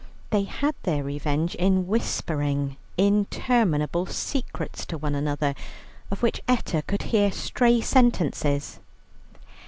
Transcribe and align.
They 0.31 0.45
had 0.45 0.73
their 0.81 1.03
revenge 1.03 1.53
in 1.53 1.85
whispering 1.85 2.75
interminable 2.97 4.07
secrets 4.07 4.83
to 4.87 4.97
one 4.97 5.13
another, 5.13 5.53
of 6.09 6.23
which 6.23 6.41
Etta 6.47 6.81
could 6.87 7.03
hear 7.03 7.31
stray 7.31 7.81
sentences. 7.81 8.79